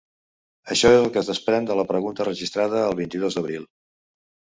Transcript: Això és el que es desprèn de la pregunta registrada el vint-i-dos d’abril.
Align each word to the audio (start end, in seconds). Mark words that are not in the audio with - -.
Això 0.75 0.89
és 0.93 1.01
el 1.01 1.11
que 1.17 1.19
es 1.21 1.27
desprèn 1.31 1.67
de 1.71 1.75
la 1.79 1.85
pregunta 1.91 2.25
registrada 2.29 2.81
el 2.87 2.97
vint-i-dos 3.01 3.37
d’abril. 3.39 3.69